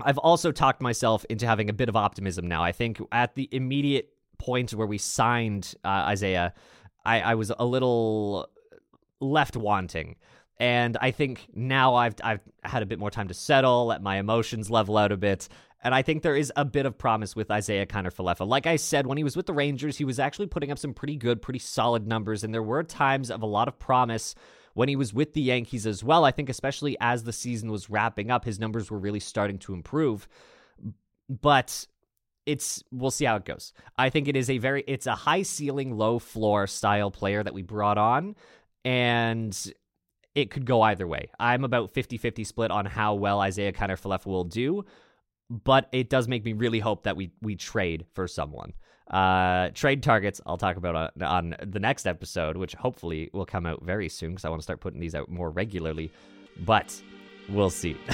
I've 0.00 0.18
also 0.18 0.52
talked 0.52 0.80
myself 0.80 1.24
into 1.28 1.46
having 1.46 1.68
a 1.68 1.72
bit 1.72 1.88
of 1.88 1.96
optimism 1.96 2.46
now. 2.46 2.62
I 2.62 2.72
think 2.72 3.00
at 3.12 3.34
the 3.34 3.48
immediate 3.52 4.12
point 4.38 4.72
where 4.72 4.86
we 4.86 4.98
signed 4.98 5.74
uh, 5.84 6.10
Isiah, 6.12 6.54
I, 7.04 7.20
I 7.20 7.34
was 7.34 7.52
a 7.56 7.64
little 7.64 8.48
left 9.20 9.56
wanting. 9.56 10.16
And 10.58 10.96
I 11.00 11.10
think 11.10 11.48
now 11.54 11.94
I've 11.96 12.14
I've 12.22 12.40
had 12.62 12.82
a 12.82 12.86
bit 12.86 12.98
more 12.98 13.10
time 13.10 13.28
to 13.28 13.34
settle, 13.34 13.86
let 13.86 14.02
my 14.02 14.18
emotions 14.18 14.70
level 14.70 14.96
out 14.96 15.10
a 15.10 15.16
bit, 15.16 15.48
and 15.82 15.92
I 15.94 16.02
think 16.02 16.22
there 16.22 16.36
is 16.36 16.52
a 16.54 16.64
bit 16.64 16.86
of 16.86 16.96
promise 16.96 17.34
with 17.34 17.50
Isiah 17.50 17.86
Kiner 17.86 18.14
Falefa. 18.14 18.46
Like 18.46 18.66
I 18.66 18.76
said, 18.76 19.06
when 19.06 19.18
he 19.18 19.24
was 19.24 19.36
with 19.36 19.46
the 19.46 19.52
Rangers, 19.52 19.96
he 19.96 20.04
was 20.04 20.20
actually 20.20 20.46
putting 20.46 20.70
up 20.70 20.78
some 20.78 20.94
pretty 20.94 21.16
good, 21.16 21.42
pretty 21.42 21.58
solid 21.58 22.06
numbers, 22.06 22.44
and 22.44 22.54
there 22.54 22.62
were 22.62 22.84
times 22.84 23.30
of 23.30 23.42
a 23.42 23.46
lot 23.46 23.66
of 23.66 23.78
promise 23.80 24.36
when 24.74 24.88
he 24.88 24.96
was 24.96 25.12
with 25.12 25.32
the 25.32 25.40
Yankees 25.40 25.86
as 25.86 26.02
well. 26.02 26.24
I 26.24 26.30
think, 26.30 26.48
especially 26.48 26.96
as 27.00 27.24
the 27.24 27.32
season 27.32 27.70
was 27.70 27.90
wrapping 27.90 28.30
up, 28.30 28.44
his 28.44 28.58
numbers 28.58 28.90
were 28.90 28.98
really 28.98 29.20
starting 29.20 29.58
to 29.58 29.74
improve. 29.74 30.28
But 31.28 31.86
it's 32.46 32.82
we'll 32.90 33.10
see 33.10 33.24
how 33.24 33.36
it 33.36 33.44
goes. 33.44 33.72
I 33.96 34.10
think 34.10 34.28
it 34.28 34.36
is 34.36 34.50
a 34.50 34.58
very 34.58 34.84
it's 34.86 35.06
a 35.06 35.14
high 35.14 35.42
ceiling, 35.42 35.96
low 35.96 36.18
floor 36.18 36.66
style 36.66 37.10
player 37.10 37.42
that 37.42 37.54
we 37.54 37.62
brought 37.62 37.98
on, 37.98 38.34
and 38.84 39.56
it 40.34 40.50
could 40.50 40.66
go 40.66 40.82
either 40.82 41.06
way. 41.06 41.30
I'm 41.38 41.62
about 41.62 41.92
50-50 41.92 42.46
split 42.46 42.70
on 42.70 42.86
how 42.86 43.14
well 43.14 43.42
Isiah 43.42 43.72
Kiner 43.72 44.00
Falefa 44.00 44.26
will 44.26 44.44
do, 44.44 44.84
but 45.50 45.88
it 45.92 46.08
does 46.08 46.26
make 46.26 46.44
me 46.44 46.52
really 46.52 46.80
hope 46.80 47.04
that 47.04 47.16
we 47.16 47.32
we 47.40 47.56
trade 47.56 48.06
for 48.14 48.26
someone. 48.26 48.72
Uh, 49.10 49.68
trade 49.74 50.02
targets 50.02 50.40
I'll 50.46 50.56
talk 50.56 50.76
about 50.76 51.12
on, 51.20 51.22
on 51.22 51.56
the 51.62 51.80
next 51.80 52.06
episode, 52.06 52.56
which 52.56 52.74
hopefully 52.74 53.30
will 53.32 53.46
come 53.46 53.66
out 53.66 53.82
very 53.82 54.08
soon 54.08 54.30
because 54.30 54.44
I 54.44 54.48
want 54.48 54.60
to 54.60 54.64
start 54.64 54.80
putting 54.80 55.00
these 55.00 55.14
out 55.14 55.28
more 55.28 55.50
regularly. 55.50 56.10
But 56.64 57.00
we'll 57.48 57.70
see. 57.70 57.96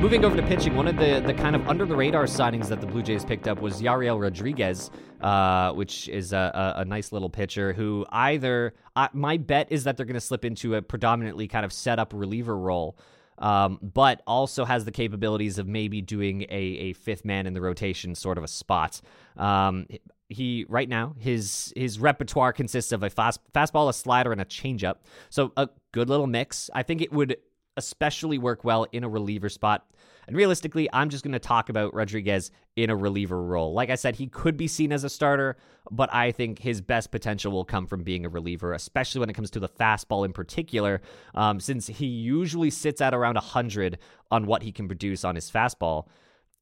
Moving 0.00 0.24
over 0.24 0.36
to 0.36 0.42
pitching, 0.44 0.76
one 0.76 0.86
of 0.86 0.96
the, 0.96 1.20
the 1.26 1.34
kind 1.34 1.56
of 1.56 1.68
under 1.68 1.84
the 1.84 1.96
radar 1.96 2.24
signings 2.24 2.68
that 2.68 2.80
the 2.80 2.86
Blue 2.86 3.02
Jays 3.02 3.24
picked 3.24 3.48
up 3.48 3.60
was 3.60 3.82
Yariel 3.82 4.18
Rodriguez, 4.18 4.92
uh, 5.20 5.72
which 5.72 6.08
is 6.08 6.32
a, 6.32 6.74
a, 6.76 6.80
a, 6.82 6.84
nice 6.84 7.10
little 7.10 7.28
pitcher 7.28 7.72
who 7.72 8.06
either, 8.12 8.74
my 9.12 9.38
bet 9.38 9.72
is 9.72 9.84
that 9.84 9.96
they're 9.96 10.06
going 10.06 10.14
to 10.14 10.20
slip 10.20 10.44
into 10.44 10.76
a 10.76 10.82
predominantly 10.82 11.48
kind 11.48 11.64
of 11.64 11.72
set 11.72 11.98
up 11.98 12.12
reliever 12.14 12.56
role 12.56 12.96
um, 13.38 13.78
but 13.82 14.22
also 14.26 14.64
has 14.64 14.84
the 14.84 14.92
capabilities 14.92 15.58
of 15.58 15.66
maybe 15.66 16.00
doing 16.00 16.42
a, 16.42 16.54
a 16.54 16.92
fifth 16.94 17.24
man 17.24 17.46
in 17.46 17.54
the 17.54 17.60
rotation 17.60 18.14
sort 18.14 18.38
of 18.38 18.44
a 18.44 18.48
spot. 18.48 19.00
Um, 19.36 19.86
he 20.28 20.66
right 20.68 20.88
now 20.88 21.14
his 21.18 21.72
his 21.74 21.98
repertoire 21.98 22.52
consists 22.52 22.92
of 22.92 23.02
a 23.02 23.10
fast 23.10 23.40
fastball, 23.54 23.88
a 23.88 23.92
slider, 23.92 24.32
and 24.32 24.40
a 24.40 24.44
changeup. 24.44 24.96
So 25.30 25.52
a 25.56 25.68
good 25.92 26.08
little 26.10 26.26
mix. 26.26 26.68
I 26.74 26.82
think 26.82 27.00
it 27.00 27.12
would 27.12 27.36
especially 27.78 28.38
work 28.38 28.64
well 28.64 28.86
in 28.92 29.04
a 29.04 29.08
reliever 29.08 29.48
spot. 29.48 29.86
And 30.26 30.36
realistically, 30.36 30.90
I'm 30.92 31.08
just 31.08 31.24
going 31.24 31.32
to 31.32 31.38
talk 31.38 31.70
about 31.70 31.94
Rodriguez 31.94 32.50
in 32.76 32.90
a 32.90 32.96
reliever 32.96 33.42
role. 33.42 33.72
Like 33.72 33.88
I 33.88 33.94
said, 33.94 34.16
he 34.16 34.26
could 34.26 34.58
be 34.58 34.68
seen 34.68 34.92
as 34.92 35.02
a 35.02 35.08
starter, 35.08 35.56
but 35.90 36.12
I 36.12 36.32
think 36.32 36.58
his 36.58 36.82
best 36.82 37.10
potential 37.10 37.50
will 37.50 37.64
come 37.64 37.86
from 37.86 38.02
being 38.02 38.26
a 38.26 38.28
reliever, 38.28 38.74
especially 38.74 39.20
when 39.20 39.30
it 39.30 39.32
comes 39.32 39.50
to 39.52 39.60
the 39.60 39.70
fastball 39.70 40.26
in 40.26 40.34
particular, 40.34 41.00
um, 41.34 41.60
since 41.60 41.86
he 41.86 42.06
usually 42.06 42.68
sits 42.68 43.00
at 43.00 43.14
around 43.14 43.36
100 43.36 43.98
on 44.30 44.44
what 44.44 44.62
he 44.62 44.70
can 44.70 44.86
produce 44.86 45.24
on 45.24 45.34
his 45.34 45.50
fastball 45.50 46.08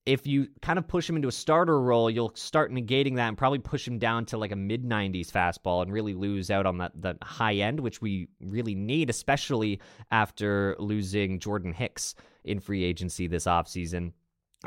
if 0.07 0.25
you 0.27 0.47
kind 0.63 0.79
of 0.79 0.87
push 0.87 1.09
him 1.09 1.17
into 1.17 1.29
a 1.29 1.33
starter 1.33 1.81
role, 1.81 2.09
you'll 2.09 2.33
start 2.37 2.73
negating 2.73 3.17
that 3.17 3.29
and 3.29 3.37
probably 3.37 3.59
push 3.59 3.87
him 3.87 3.99
down 3.99 4.25
to 4.27 4.39
like 4.39 4.53
a 4.53 4.57
mid 4.57 4.85
90s 4.85 5.31
fastball 5.31 5.83
and 5.83 5.93
really 5.93 6.15
lose 6.15 6.51
out 6.51 6.65
on 6.65 6.79
that, 6.79 6.93
that 7.03 7.19
high 7.23 7.55
end, 7.55 7.81
which 7.81 8.01
we 8.01 8.29
really 8.41 8.77
need, 8.77 9.11
especially 9.11 9.81
after 10.13 10.77
losing 10.79 11.41
Jordan 11.41 11.73
Hicks 11.73 12.15
in 12.45 12.61
free 12.61 12.85
agency 12.85 13.27
this 13.27 13.45
offseason. 13.45 14.13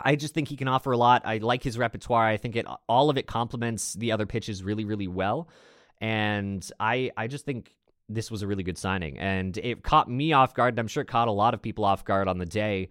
I 0.03 0.17
just 0.17 0.33
think 0.33 0.49
he 0.49 0.57
can 0.57 0.67
offer 0.67 0.91
a 0.91 0.97
lot. 0.97 1.23
I 1.25 1.37
like 1.37 1.63
his 1.63 1.77
repertoire. 1.77 2.27
I 2.27 2.37
think 2.37 2.55
it 2.55 2.65
all 2.87 3.09
of 3.09 3.17
it 3.17 3.25
complements 3.25 3.93
the 3.93 4.11
other 4.11 4.25
pitches 4.25 4.61
really, 4.61 4.85
really 4.85 5.07
well. 5.07 5.49
And 5.99 6.69
I 6.79 7.11
I 7.17 7.27
just 7.27 7.45
think 7.45 7.75
this 8.07 8.29
was 8.29 8.41
a 8.41 8.47
really 8.47 8.63
good 8.63 8.77
signing. 8.77 9.17
And 9.17 9.57
it 9.57 9.83
caught 9.83 10.09
me 10.09 10.33
off 10.33 10.53
guard, 10.53 10.73
and 10.73 10.79
I'm 10.79 10.87
sure 10.87 11.01
it 11.01 11.07
caught 11.07 11.27
a 11.27 11.31
lot 11.31 11.53
of 11.53 11.61
people 11.61 11.85
off 11.85 12.03
guard 12.03 12.27
on 12.27 12.37
the 12.37 12.45
day. 12.45 12.89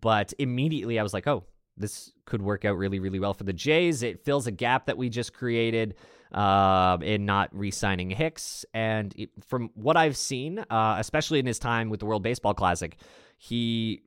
But 0.00 0.32
immediately 0.38 0.98
I 0.98 1.02
was 1.02 1.14
like, 1.14 1.26
oh, 1.26 1.44
this 1.80 2.12
could 2.24 2.42
work 2.42 2.64
out 2.64 2.76
really, 2.76 2.98
really 2.98 3.18
well 3.18 3.34
for 3.34 3.44
the 3.44 3.52
Jays. 3.52 4.02
It 4.02 4.24
fills 4.24 4.46
a 4.46 4.50
gap 4.50 4.86
that 4.86 4.96
we 4.96 5.08
just 5.08 5.32
created 5.32 5.94
uh, 6.32 6.98
in 7.02 7.26
not 7.26 7.48
re-signing 7.52 8.10
Hicks. 8.10 8.64
And 8.72 9.14
from 9.48 9.70
what 9.74 9.96
I've 9.96 10.16
seen, 10.16 10.58
uh, 10.58 10.96
especially 10.98 11.38
in 11.38 11.46
his 11.46 11.58
time 11.58 11.90
with 11.90 12.00
the 12.00 12.06
World 12.06 12.22
Baseball 12.22 12.54
Classic, 12.54 12.96
he 13.36 14.02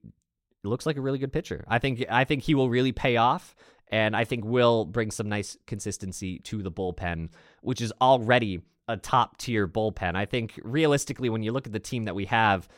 looks 0.64 0.86
like 0.86 0.98
a 0.98 1.02
really 1.02 1.20
good 1.20 1.34
pitcher. 1.34 1.66
I 1.68 1.80
think 1.80 2.06
I 2.10 2.24
think 2.24 2.44
he 2.44 2.56
will 2.56 2.70
really 2.70 2.92
pay 2.94 3.18
off, 3.18 3.56
and 3.90 4.16
I 4.16 4.24
think 4.24 4.46
will 4.46 4.86
bring 4.86 5.12
some 5.12 5.28
nice 5.28 5.58
consistency 5.68 6.40
to 6.40 6.64
the 6.64 6.72
bullpen, 6.72 7.30
which 7.62 7.82
is 7.82 7.92
already 8.00 8.62
a 8.88 8.98
top 8.98 9.38
tier 9.38 9.68
bullpen. 9.68 10.16
I 10.16 10.26
think 10.26 10.60
realistically, 10.64 11.30
when 11.30 11.44
you 11.44 11.52
look 11.52 11.68
at 11.68 11.74
the 11.74 11.80
team 11.80 12.06
that 12.06 12.16
we 12.16 12.26
have, 12.26 12.70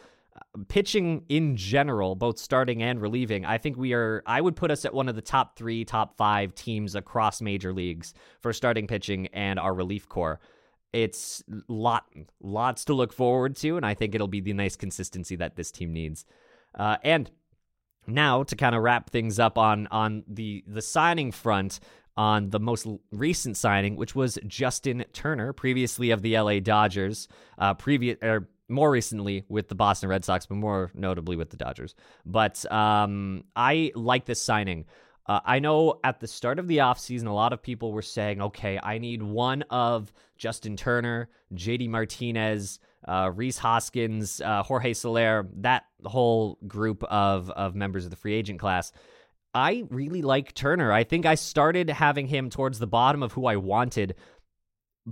pitching 0.67 1.24
in 1.29 1.55
general, 1.55 2.15
both 2.15 2.38
starting 2.38 2.81
and 2.81 3.01
relieving, 3.01 3.45
I 3.45 3.57
think 3.57 3.77
we 3.77 3.93
are. 3.93 4.24
I 4.25 4.41
would 4.41 4.55
put 4.55 4.71
us 4.71 4.85
at 4.85 4.93
one 4.93 5.09
of 5.09 5.15
the 5.15 5.21
top 5.21 5.57
three, 5.57 5.85
top 5.85 6.17
five 6.17 6.55
teams 6.55 6.95
across 6.95 7.41
major 7.41 7.74
leagues 7.74 8.13
for 8.41 8.53
starting 8.53 8.88
pitching 8.88 9.27
and 9.27 9.59
our 9.59 9.74
relief 9.74 10.07
corps. 10.07 10.39
It's 10.93 11.43
lot 11.67 12.05
lots 12.41 12.85
to 12.85 12.93
look 12.93 13.12
forward 13.12 13.55
to, 13.57 13.77
and 13.77 13.85
I 13.85 13.93
think 13.93 14.15
it'll 14.15 14.27
be 14.27 14.41
the 14.41 14.53
nice 14.53 14.75
consistency 14.75 15.35
that 15.35 15.55
this 15.55 15.71
team 15.71 15.91
needs. 15.91 16.25
Uh, 16.74 16.97
and 17.03 17.29
now 18.07 18.43
to 18.43 18.55
kind 18.55 18.75
of 18.75 18.83
wrap 18.83 19.09
things 19.09 19.39
up 19.39 19.57
on 19.57 19.88
on 19.88 20.24
the 20.27 20.63
the 20.67 20.81
signing 20.81 21.31
front, 21.31 21.79
on 22.17 22.50
the 22.50 22.59
most 22.59 22.88
recent 23.12 23.57
signing, 23.57 23.95
which 23.95 24.15
was 24.15 24.39
Justin 24.47 25.05
Turner, 25.12 25.53
previously 25.53 26.12
of 26.12 26.21
the 26.21 26.39
LA 26.39 26.59
Dodgers, 26.59 27.27
uh, 27.57 27.74
previous 27.74 28.17
or 28.21 28.47
more 28.69 28.89
recently 28.89 29.43
with 29.50 29.67
the 29.67 29.75
Boston 29.75 30.10
Red 30.10 30.25
Sox, 30.25 30.45
but 30.45 30.55
more 30.55 30.91
notably 30.93 31.36
with 31.36 31.50
the 31.50 31.57
Dodgers. 31.57 31.95
But 32.25 32.69
um, 32.72 33.43
I 33.55 33.91
like 33.95 34.25
this 34.25 34.41
signing. 34.41 34.86
Uh, 35.27 35.39
I 35.43 35.60
know 35.60 36.00
at 36.03 36.19
the 36.19 36.27
start 36.27 36.60
of 36.60 36.67
the 36.67 36.77
offseason, 36.77 37.27
a 37.27 37.31
lot 37.31 37.53
of 37.53 37.62
people 37.62 37.91
were 37.91 38.03
saying, 38.03 38.41
okay, 38.41 38.79
I 38.81 39.00
need 39.00 39.24
one 39.24 39.63
of 39.63 40.12
Justin 40.38 40.77
Turner, 40.77 41.29
JD 41.53 41.89
Martinez, 41.89 42.79
uh, 43.07 43.31
Rhys 43.34 43.57
Hoskins, 43.57 44.41
uh, 44.41 44.63
Jorge 44.63 44.93
Soler, 44.93 45.48
that 45.57 45.86
whole 46.03 46.57
group 46.67 47.03
of, 47.03 47.50
of 47.51 47.75
members 47.75 48.05
of 48.05 48.12
the 48.12 48.17
free 48.17 48.34
agent 48.34 48.60
class. 48.60 48.91
I 49.55 49.86
really 49.89 50.22
like 50.22 50.53
Turner. 50.53 50.91
I 50.91 51.05
think 51.05 51.25
I 51.25 51.36
started 51.36 51.89
having 51.89 52.27
him 52.27 52.50
towards 52.50 52.77
the 52.77 52.88
bottom 52.88 53.24
of 53.24 53.31
who 53.31 53.45
I 53.45 53.55
wanted. 53.55 54.15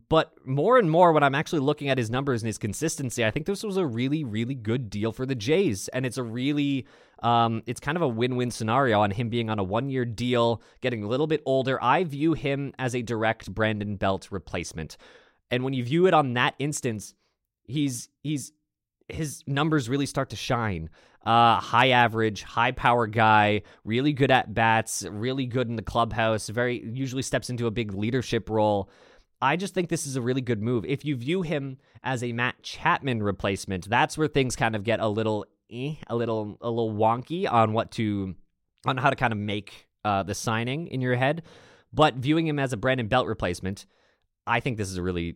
But 0.09 0.33
more 0.43 0.79
and 0.79 0.89
more, 0.89 1.11
when 1.11 1.21
I'm 1.21 1.35
actually 1.35 1.59
looking 1.59 1.87
at 1.87 1.99
his 1.99 2.09
numbers 2.09 2.41
and 2.41 2.47
his 2.47 2.57
consistency, 2.57 3.23
I 3.23 3.29
think 3.29 3.45
this 3.45 3.61
was 3.61 3.77
a 3.77 3.85
really, 3.85 4.23
really 4.23 4.55
good 4.55 4.89
deal 4.89 5.11
for 5.11 5.27
the 5.27 5.35
Jays. 5.35 5.87
And 5.89 6.03
it's 6.03 6.17
a 6.17 6.23
really, 6.23 6.87
um, 7.21 7.61
it's 7.67 7.79
kind 7.79 7.95
of 7.95 8.01
a 8.01 8.07
win 8.07 8.35
win 8.35 8.49
scenario 8.49 9.01
on 9.01 9.11
him 9.11 9.29
being 9.29 9.51
on 9.51 9.59
a 9.59 9.63
one 9.63 9.89
year 9.89 10.03
deal, 10.03 10.63
getting 10.81 11.03
a 11.03 11.07
little 11.07 11.27
bit 11.27 11.43
older. 11.45 11.81
I 11.83 12.05
view 12.05 12.33
him 12.33 12.73
as 12.79 12.95
a 12.95 13.03
direct 13.03 13.53
Brandon 13.53 13.95
Belt 13.95 14.29
replacement. 14.31 14.97
And 15.51 15.63
when 15.63 15.73
you 15.73 15.83
view 15.83 16.07
it 16.07 16.15
on 16.15 16.33
that 16.33 16.55
instance, 16.57 17.13
he's, 17.65 18.09
he's, 18.23 18.51
his 19.09 19.43
numbers 19.45 19.89
really 19.89 20.07
start 20.07 20.31
to 20.31 20.35
shine. 20.35 20.89
Uh, 21.23 21.57
high 21.59 21.89
average, 21.89 22.41
high 22.41 22.71
power 22.71 23.05
guy, 23.05 23.61
really 23.85 24.11
good 24.11 24.31
at 24.31 24.53
bats, 24.53 25.05
really 25.09 25.45
good 25.45 25.69
in 25.69 25.75
the 25.75 25.81
clubhouse, 25.83 26.49
very 26.49 26.83
usually 26.83 27.21
steps 27.21 27.49
into 27.49 27.67
a 27.67 27.71
big 27.71 27.93
leadership 27.93 28.49
role. 28.49 28.89
I 29.43 29.57
just 29.57 29.73
think 29.73 29.89
this 29.89 30.07
is 30.07 30.15
a 30.15 30.21
really 30.21 30.39
good 30.39 30.61
move. 30.61 30.85
If 30.85 31.03
you 31.03 31.17
view 31.17 31.41
him 31.41 31.77
as 32.01 32.23
a 32.23 32.31
Matt 32.31 32.63
Chapman 32.63 33.21
replacement, 33.21 33.89
that's 33.89 34.17
where 34.17 34.29
things 34.29 34.55
kind 34.55 34.73
of 34.73 34.85
get 34.85 35.01
a 35.01 35.07
little 35.09 35.45
eh, 35.69 35.95
a 36.07 36.15
little 36.15 36.57
a 36.61 36.69
little 36.69 36.93
wonky 36.93 37.51
on 37.51 37.73
what 37.73 37.91
to 37.91 38.35
on 38.85 38.95
how 38.95 39.09
to 39.09 39.17
kind 39.17 39.33
of 39.33 39.39
make 39.39 39.87
uh, 40.05 40.23
the 40.23 40.33
signing 40.33 40.87
in 40.87 41.01
your 41.01 41.15
head. 41.15 41.43
But 41.91 42.15
viewing 42.15 42.47
him 42.47 42.57
as 42.57 42.71
a 42.71 42.77
Brandon 42.77 43.07
Belt 43.09 43.27
replacement, 43.27 43.85
I 44.47 44.61
think 44.61 44.77
this 44.77 44.89
is 44.89 44.95
a 44.95 45.03
really 45.03 45.35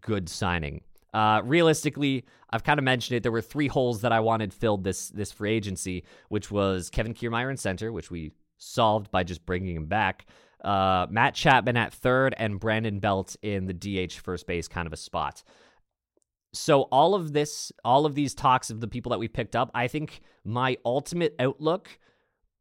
good 0.00 0.30
signing. 0.30 0.80
Uh, 1.12 1.42
realistically, 1.44 2.24
I've 2.48 2.64
kind 2.64 2.78
of 2.78 2.84
mentioned 2.84 3.18
it. 3.18 3.22
There 3.22 3.32
were 3.32 3.42
three 3.42 3.68
holes 3.68 4.00
that 4.00 4.12
I 4.12 4.20
wanted 4.20 4.54
filled 4.54 4.82
this 4.82 5.10
this 5.10 5.30
free 5.30 5.52
agency, 5.52 6.04
which 6.30 6.50
was 6.50 6.88
Kevin 6.88 7.12
Kiermaier 7.12 7.50
in 7.50 7.58
center, 7.58 7.92
which 7.92 8.10
we 8.10 8.32
solved 8.56 9.10
by 9.10 9.24
just 9.24 9.44
bringing 9.44 9.76
him 9.76 9.84
back. 9.84 10.24
Uh, 10.66 11.06
Matt 11.10 11.34
Chapman 11.34 11.76
at 11.76 11.92
third 11.92 12.34
and 12.36 12.58
Brandon 12.58 12.98
Belt 12.98 13.36
in 13.42 13.66
the 13.66 13.72
DH 13.72 14.14
first 14.14 14.46
base 14.46 14.68
kind 14.68 14.86
of 14.86 14.92
a 14.92 14.96
spot. 14.96 15.42
So 16.52 16.82
all 16.82 17.14
of 17.14 17.32
this, 17.32 17.70
all 17.84 18.06
of 18.06 18.14
these 18.14 18.34
talks 18.34 18.70
of 18.70 18.80
the 18.80 18.88
people 18.88 19.10
that 19.10 19.18
we 19.18 19.28
picked 19.28 19.54
up, 19.54 19.70
I 19.74 19.88
think 19.88 20.20
my 20.44 20.76
ultimate 20.84 21.34
outlook 21.38 21.98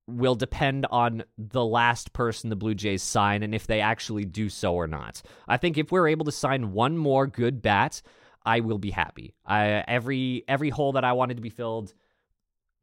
will 0.08 0.36
depend 0.36 0.86
on 0.92 1.24
the 1.38 1.66
last 1.66 2.14
person 2.14 2.50
the 2.50 2.56
Blue 2.56 2.76
Jays 2.76 3.02
sign 3.02 3.42
and 3.42 3.56
if 3.56 3.66
they 3.66 3.82
actually 3.82 4.26
do 4.26 4.50
so 4.50 4.76
or 4.76 4.88
not. 4.88 5.22
I 5.48 5.58
think 5.58 5.78
if 5.78 5.92
we're 5.92 6.08
able 6.08 6.26
to 6.26 6.32
sign 6.32 6.74
one 6.74 6.98
more 6.98 7.26
good 7.26 7.62
bat 7.62 8.02
I 8.46 8.60
will 8.60 8.78
be 8.78 8.92
happy. 8.92 9.34
I, 9.46 9.84
every 9.88 10.44
every 10.48 10.70
hole 10.70 10.94
that 10.94 11.04
I 11.04 11.14
wanted 11.14 11.38
to 11.38 11.42
be 11.42 11.50
filled 11.50 11.94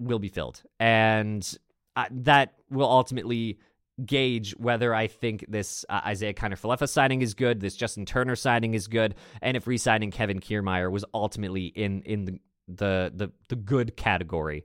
will 0.01 0.19
be 0.19 0.29
filled, 0.29 0.63
and 0.81 1.59
uh, 1.95 2.07
that 2.11 2.55
will 2.69 2.91
ultimately 2.91 3.59
gauge 4.05 4.53
whether 4.53 4.95
I 4.95 5.07
think 5.07 5.45
this 5.49 5.85
uh, 5.89 6.01
Isiah 6.11 6.35
Kiner-Falefa 6.35 6.89
signing 6.89 7.23
is 7.23 7.35
good, 7.35 7.61
this 7.61 7.77
Justin 7.77 8.07
Turner 8.07 8.37
signing 8.37 8.75
is 8.75 8.89
good, 8.89 9.15
and 9.41 9.57
if 9.57 9.67
re-signing 9.67 10.11
Kevin 10.11 10.41
Kiermaier 10.41 10.91
was 10.91 11.05
ultimately 11.15 11.67
in 11.67 12.03
in 12.03 12.25
the 12.25 12.41
the 12.69 13.13
the, 13.15 13.33
the 13.49 13.57
good 13.57 13.97
category. 13.97 14.65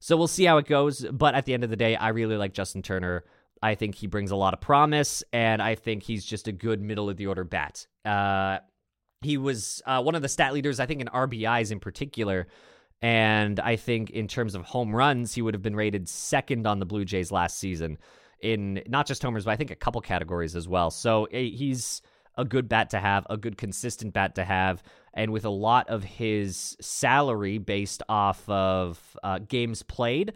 So 0.00 0.16
we'll 0.16 0.28
see 0.28 0.44
how 0.44 0.58
it 0.58 0.66
goes. 0.66 1.04
But 1.10 1.34
at 1.34 1.44
the 1.44 1.54
end 1.54 1.64
of 1.64 1.70
the 1.70 1.76
day, 1.76 1.96
I 1.96 2.08
really 2.10 2.36
like 2.36 2.52
Justin 2.52 2.82
Turner. 2.82 3.24
I 3.60 3.74
think 3.74 3.96
he 3.96 4.06
brings 4.06 4.30
a 4.30 4.36
lot 4.36 4.54
of 4.54 4.60
promise, 4.60 5.24
and 5.32 5.60
I 5.60 5.74
think 5.74 6.04
he's 6.04 6.24
just 6.24 6.46
a 6.46 6.52
good 6.52 6.80
middle 6.80 7.10
of 7.10 7.16
the 7.16 7.26
order 7.26 7.42
bat. 7.42 7.86
Uh, 8.04 8.58
he 9.22 9.36
was 9.36 9.82
uh, 9.84 10.00
one 10.00 10.14
of 10.14 10.22
the 10.22 10.28
stat 10.28 10.54
leaders, 10.54 10.78
I 10.78 10.86
think, 10.86 11.00
in 11.00 11.08
RBIs 11.08 11.72
in 11.72 11.80
particular. 11.80 12.46
And 13.00 13.58
I 13.58 13.76
think 13.76 14.10
in 14.10 14.28
terms 14.28 14.54
of 14.54 14.62
home 14.62 14.94
runs, 14.94 15.34
he 15.34 15.42
would 15.42 15.54
have 15.54 15.62
been 15.62 15.76
rated 15.76 16.08
second 16.08 16.66
on 16.66 16.78
the 16.78 16.86
Blue 16.86 17.04
Jays 17.04 17.32
last 17.32 17.58
season 17.58 17.98
in 18.40 18.82
not 18.86 19.06
just 19.06 19.22
homers, 19.22 19.44
but 19.44 19.52
I 19.52 19.56
think 19.56 19.70
a 19.70 19.76
couple 19.76 20.00
categories 20.00 20.56
as 20.56 20.68
well. 20.68 20.90
So 20.90 21.24
eh, 21.26 21.50
he's 21.50 22.02
a 22.36 22.44
good 22.44 22.68
bat 22.68 22.90
to 22.90 23.00
have, 23.00 23.26
a 23.28 23.36
good 23.36 23.58
consistent 23.58 24.14
bat 24.14 24.36
to 24.36 24.44
have. 24.44 24.82
And 25.12 25.32
with 25.32 25.44
a 25.44 25.50
lot 25.50 25.88
of 25.88 26.04
his 26.04 26.76
salary 26.80 27.58
based 27.58 28.02
off 28.08 28.48
of 28.48 29.16
uh, 29.22 29.40
games 29.40 29.82
played, 29.82 30.34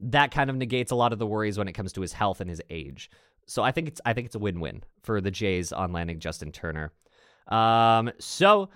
that 0.00 0.30
kind 0.30 0.48
of 0.48 0.56
negates 0.56 0.92
a 0.92 0.94
lot 0.94 1.12
of 1.12 1.18
the 1.18 1.26
worries 1.26 1.58
when 1.58 1.68
it 1.68 1.72
comes 1.72 1.92
to 1.94 2.00
his 2.00 2.12
health 2.12 2.40
and 2.40 2.48
his 2.48 2.62
age. 2.70 3.10
So 3.46 3.62
I 3.62 3.72
think 3.72 3.88
it's 3.88 4.00
I 4.06 4.12
think 4.12 4.26
it's 4.26 4.36
a 4.36 4.38
win-win 4.38 4.84
for 5.02 5.20
the 5.20 5.30
Jays 5.30 5.72
on 5.72 5.92
landing 5.92 6.20
Justin 6.20 6.52
Turner. 6.52 6.92
Um, 7.48 8.12
so 8.20 8.70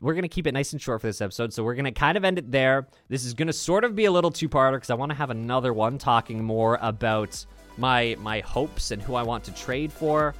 we're 0.00 0.14
going 0.14 0.22
to 0.22 0.28
keep 0.28 0.46
it 0.46 0.52
nice 0.52 0.72
and 0.72 0.80
short 0.80 1.02
for 1.02 1.06
this 1.06 1.20
episode. 1.20 1.52
So 1.52 1.62
we're 1.62 1.74
going 1.74 1.84
to 1.84 1.92
kind 1.92 2.16
of 2.16 2.24
end 2.24 2.38
it 2.38 2.50
there. 2.50 2.88
This 3.08 3.26
is 3.26 3.34
going 3.34 3.48
to 3.48 3.52
sort 3.52 3.84
of 3.84 3.94
be 3.94 4.06
a 4.06 4.10
little 4.10 4.30
two-parter 4.30 4.76
because 4.76 4.88
I 4.88 4.94
want 4.94 5.10
to 5.12 5.18
have 5.18 5.28
another 5.28 5.74
one 5.74 5.98
talking 5.98 6.42
more 6.42 6.78
about 6.80 7.44
my 7.76 8.16
my 8.20 8.40
hopes 8.40 8.90
and 8.90 9.02
who 9.02 9.14
I 9.14 9.22
want 9.22 9.44
to 9.44 9.52
trade 9.52 9.92
for, 9.92 10.34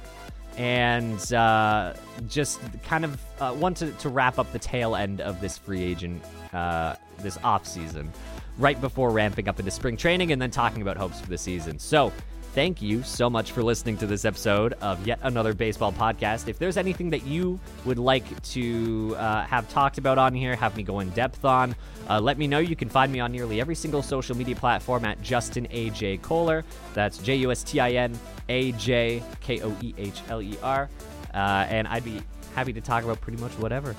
and 0.57 1.33
uh, 1.33 1.93
just 2.27 2.59
kind 2.83 3.05
of 3.05 3.21
uh, 3.39 3.55
want 3.57 3.77
to, 3.77 3.91
to 3.91 4.09
wrap 4.09 4.39
up 4.39 4.51
the 4.51 4.59
tail 4.59 4.95
end 4.95 5.21
of 5.21 5.41
this 5.41 5.57
free 5.57 5.83
agent 5.83 6.23
uh, 6.53 6.95
this 7.19 7.37
off 7.43 7.65
season, 7.65 8.11
right 8.57 8.79
before 8.79 9.09
ramping 9.09 9.47
up 9.47 9.59
into 9.59 9.71
spring 9.71 9.97
training, 9.97 10.31
and 10.31 10.41
then 10.41 10.51
talking 10.51 10.81
about 10.81 10.97
hopes 10.97 11.19
for 11.19 11.27
the 11.27 11.37
season. 11.37 11.79
So 11.79 12.11
thank 12.55 12.81
you 12.81 13.03
so 13.03 13.29
much 13.29 13.51
for 13.51 13.61
listening 13.61 13.97
to 13.97 14.07
this 14.07 14.23
episode 14.23 14.73
of 14.79 15.05
yet 15.05 15.19
another 15.23 15.53
baseball 15.53 15.91
podcast. 15.91 16.47
If 16.47 16.57
there's 16.57 16.77
anything 16.77 17.09
that 17.09 17.27
you 17.27 17.59
would 17.83 17.99
like 17.99 18.41
to 18.43 19.13
uh, 19.17 19.43
have 19.43 19.69
talked 19.69 19.97
about 19.97 20.17
on 20.17 20.33
here, 20.33 20.55
have 20.55 20.77
me 20.77 20.81
go 20.81 21.01
in 21.01 21.09
depth 21.09 21.43
on, 21.43 21.75
uh, 22.09 22.21
let 22.21 22.37
me 22.37 22.47
know. 22.47 22.59
You 22.59 22.77
can 22.77 22.87
find 22.87 23.11
me 23.11 23.19
on 23.19 23.33
nearly 23.33 23.59
every 23.59 23.75
single 23.75 24.01
social 24.01 24.37
media 24.37 24.55
platform 24.55 25.03
at 25.03 25.21
Justin 25.21 25.67
A.J. 25.69 26.19
Koehler. 26.19 26.63
That's 26.93 27.17
J 27.17 27.35
U 27.35 27.51
S 27.51 27.61
T 27.61 27.81
I 27.81 27.91
N 27.91 28.17
A 28.47 28.71
J 28.71 29.21
K 29.41 29.61
O 29.61 29.75
E 29.81 29.93
H 29.97 30.21
L 30.29 30.41
E 30.41 30.57
R. 30.63 30.89
Uh, 31.33 31.65
and 31.67 31.89
I'd 31.89 32.05
be 32.05 32.21
happy 32.55 32.71
to 32.71 32.79
talk 32.79 33.03
about 33.03 33.19
pretty 33.19 33.41
much 33.41 33.51
whatever. 33.59 33.93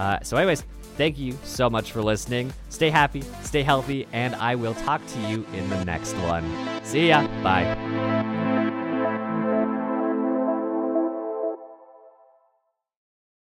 Uh, 0.00 0.18
so, 0.22 0.36
anyways, 0.36 0.64
Thank 0.96 1.18
you 1.18 1.36
so 1.44 1.70
much 1.70 1.92
for 1.92 2.02
listening. 2.02 2.52
Stay 2.68 2.90
happy, 2.90 3.22
stay 3.42 3.62
healthy, 3.62 4.06
and 4.12 4.34
I 4.34 4.54
will 4.54 4.74
talk 4.74 5.04
to 5.06 5.20
you 5.20 5.46
in 5.54 5.68
the 5.70 5.84
next 5.84 6.14
one. 6.16 6.44
See 6.84 7.08
ya. 7.08 7.26
Bye. 7.42 8.09